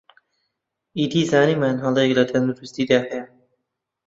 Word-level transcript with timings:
ئیدی 0.97 1.21
زانیمان 1.31 1.75
هەڵەیەک 1.83 2.11
لە 2.17 2.23
تەندروستیدا 2.31 2.99
هەیە 3.07 3.23